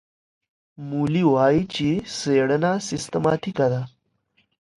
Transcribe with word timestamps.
مولي 0.87 1.23
وايي 1.33 1.61
چي 1.73 1.89
څېړنه 2.17 2.71
سیستماتیکه 2.89 3.65
ده. 3.73 3.81